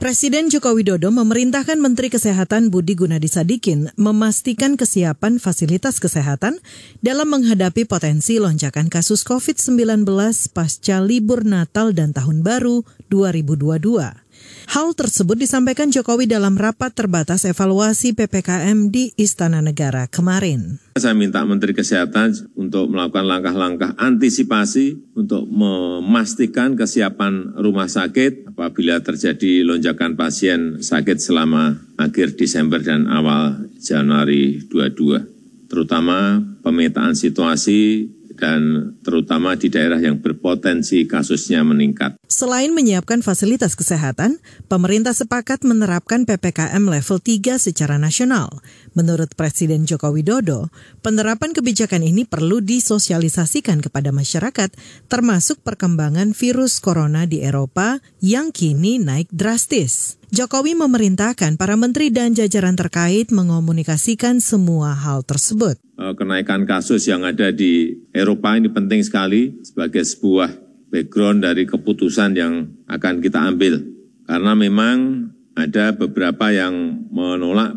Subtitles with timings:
[0.00, 6.58] Presiden Joko Widodo memerintahkan Menteri Kesehatan Budi Gunadi Sadikin memastikan kesiapan fasilitas kesehatan
[7.04, 10.08] dalam menghadapi potensi lonjakan kasus COVID-19
[10.56, 12.82] pasca libur Natal dan Tahun Baru
[13.12, 14.29] 2022.
[14.70, 20.78] Hal tersebut disampaikan Jokowi dalam rapat terbatas evaluasi PPKM di Istana Negara kemarin.
[20.94, 29.66] Saya minta Menteri Kesehatan untuk melakukan langkah-langkah antisipasi untuk memastikan kesiapan rumah sakit apabila terjadi
[29.66, 35.66] lonjakan pasien sakit selama akhir Desember dan awal Januari 22.
[35.66, 38.06] Terutama pemetaan situasi
[38.40, 42.16] dan terutama di daerah yang berpotensi kasusnya meningkat.
[42.24, 48.64] Selain menyiapkan fasilitas kesehatan, pemerintah sepakat menerapkan PPKM level 3 secara nasional.
[48.98, 54.74] Menurut Presiden Joko Widodo, penerapan kebijakan ini perlu disosialisasikan kepada masyarakat,
[55.06, 60.18] termasuk perkembangan virus corona di Eropa yang kini naik drastis.
[60.30, 65.78] Jokowi memerintahkan para menteri dan jajaran terkait mengomunikasikan semua hal tersebut.
[65.98, 70.50] Eh, kenaikan kasus yang ada di Eropa ini penting sekali sebagai sebuah
[70.90, 73.82] background dari keputusan yang akan kita ambil.
[74.26, 77.74] Karena memang ada beberapa yang menolak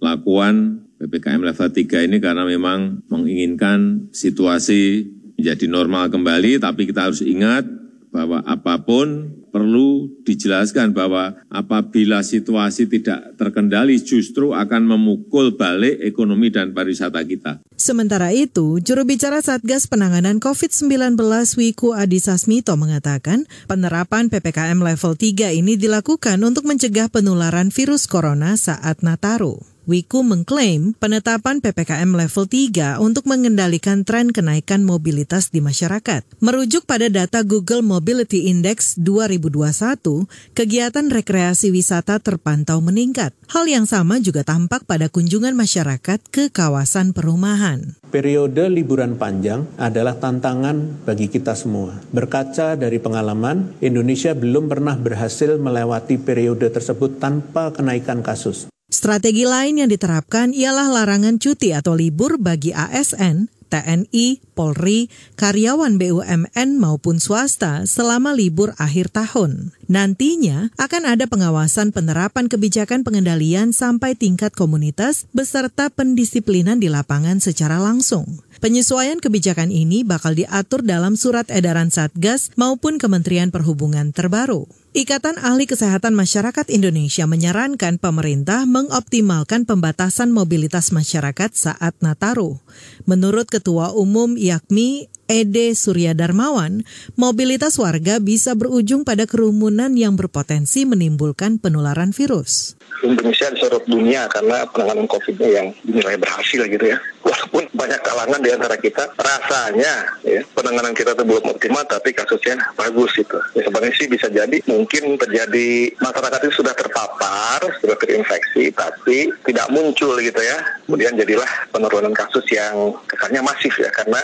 [0.00, 5.04] pemberlakuan PPKM level 3 ini karena memang menginginkan situasi
[5.36, 7.68] menjadi normal kembali, tapi kita harus ingat
[8.10, 16.50] bahwa apa pun perlu dijelaskan bahwa apabila situasi tidak terkendali justru akan memukul balik ekonomi
[16.50, 17.62] dan pariwisata kita.
[17.78, 21.16] Sementara itu, juru bicara Satgas Penanganan COVID-19
[21.56, 28.58] Wiku Adhisa Smito mengatakan penerapan PPKM level 3 ini dilakukan untuk mencegah penularan virus corona
[28.58, 29.70] saat Nataru.
[29.90, 36.22] Wiku mengklaim penetapan PPKM level 3 untuk mengendalikan tren kenaikan mobilitas di masyarakat.
[36.38, 43.34] Merujuk pada data Google Mobility Index 2021, kegiatan rekreasi wisata terpantau meningkat.
[43.50, 47.98] Hal yang sama juga tampak pada kunjungan masyarakat ke kawasan perumahan.
[48.14, 51.98] Periode liburan panjang adalah tantangan bagi kita semua.
[52.14, 58.70] Berkaca dari pengalaman, Indonesia belum pernah berhasil melewati periode tersebut tanpa kenaikan kasus.
[58.90, 65.06] Strategi lain yang diterapkan ialah larangan cuti atau libur bagi ASN, TNI, Polri,
[65.38, 69.70] karyawan BUMN maupun swasta selama libur akhir tahun.
[69.86, 77.78] Nantinya akan ada pengawasan penerapan kebijakan pengendalian sampai tingkat komunitas beserta pendisiplinan di lapangan secara
[77.78, 78.42] langsung.
[78.58, 84.68] Penyesuaian kebijakan ini bakal diatur dalam surat edaran Satgas maupun Kementerian Perhubungan terbaru.
[84.90, 92.58] Ikatan Ahli Kesehatan Masyarakat Indonesia menyarankan pemerintah mengoptimalkan pembatasan mobilitas masyarakat saat Nataru.
[93.06, 96.82] Menurut Ketua Umum Yakmi Ede Surya Darmawan,
[97.14, 102.74] mobilitas warga bisa berujung pada kerumunan yang berpotensi menimbulkan penularan virus.
[103.06, 106.98] Indonesia disorot dunia karena penanganan COVID-nya yang dinilai berhasil gitu ya.
[107.22, 112.58] Walaupun banyak kalangan di antara kita rasanya ya, penanganan kita itu belum optimal tapi kasusnya
[112.74, 113.38] bagus itu.
[113.54, 119.70] Ya, sebenarnya sih bisa jadi mungkin terjadi masyarakat itu sudah terpapar, sudah terinfeksi tapi tidak
[119.70, 120.58] muncul gitu ya.
[120.90, 124.18] Kemudian jadilah penurunan kasus yang kesannya masif ya karena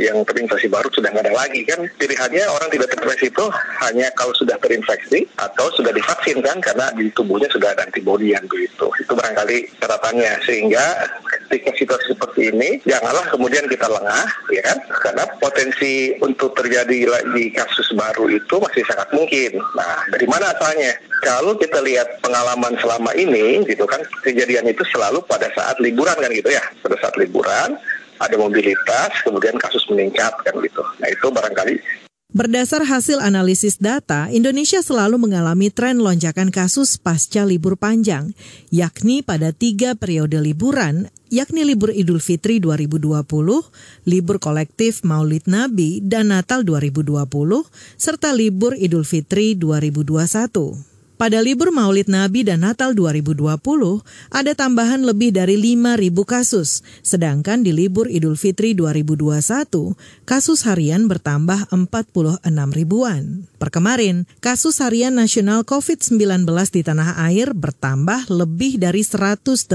[0.00, 1.82] yang terinfeksi baru sudah nggak ada lagi kan?
[1.98, 3.44] Pilihannya orang tidak terinfeksi itu
[3.86, 6.58] hanya kalau sudah terinfeksi atau sudah divaksin kan?
[6.62, 8.86] Karena di tubuhnya sudah ada antibodi yang begitu.
[9.02, 10.32] Itu barangkali catatannya.
[10.46, 10.84] Sehingga
[11.46, 14.78] ketika situasi seperti ini janganlah kemudian kita lengah ya kan?
[15.02, 19.58] Karena potensi untuk terjadi lagi kasus baru itu masih sangat mungkin.
[19.74, 20.94] Nah dari mana asalnya?
[21.24, 26.30] Kalau kita lihat pengalaman selama ini gitu kan kejadian itu selalu pada saat liburan kan
[26.30, 26.62] gitu ya?
[26.84, 27.74] Pada saat liburan
[28.20, 30.82] ada mobilitas, kemudian kasus meningkat kan gitu.
[31.00, 31.76] Nah itu barangkali
[32.36, 38.36] Berdasar hasil analisis data, Indonesia selalu mengalami tren lonjakan kasus pasca libur panjang,
[38.68, 43.24] yakni pada tiga periode liburan, yakni libur Idul Fitri 2020,
[44.04, 47.24] libur kolektif Maulid Nabi, dan Natal 2020,
[47.96, 50.95] serta libur Idul Fitri 2021.
[51.16, 53.40] Pada libur Maulid Nabi dan Natal 2020,
[54.28, 59.96] ada tambahan lebih dari 5.000 kasus, sedangkan di libur Idul Fitri 2021,
[60.28, 62.44] kasus harian bertambah 46
[62.76, 63.48] ribuan.
[63.56, 69.72] Per kemarin, kasus harian nasional COVID-19 di tanah air bertambah lebih dari 180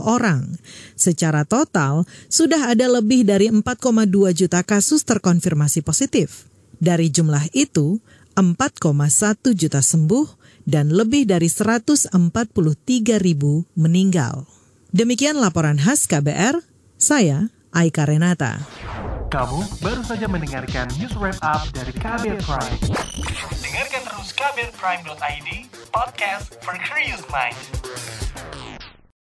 [0.00, 0.56] orang.
[0.96, 6.48] Secara total, sudah ada lebih dari 4,2 juta kasus terkonfirmasi positif.
[6.80, 8.00] Dari jumlah itu,
[8.32, 12.12] 4,1 juta sembuh, dan lebih dari 143
[13.18, 14.46] ribu meninggal.
[14.92, 16.60] Demikian laporan khas KBR,
[17.00, 18.60] saya Aika Renata.
[19.32, 22.76] Kamu baru saja mendengarkan news wrap up dari Kabel Prime.
[23.64, 25.48] Dengarkan terus kbrprime.id,
[25.88, 27.56] podcast for curious mind.